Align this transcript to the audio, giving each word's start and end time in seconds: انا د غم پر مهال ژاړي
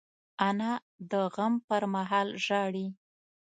انا 0.47 0.71
د 1.11 1.13
غم 1.33 1.53
پر 1.67 1.83
مهال 1.93 2.27
ژاړي 2.45 2.87